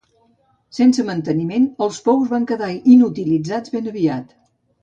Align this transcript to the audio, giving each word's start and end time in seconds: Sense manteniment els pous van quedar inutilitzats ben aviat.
Sense 0.77 1.03
manteniment 1.09 1.69
els 1.87 2.01
pous 2.07 2.31
van 2.33 2.49
quedar 2.53 2.73
inutilitzats 2.97 3.77
ben 3.79 3.93
aviat. 3.97 4.39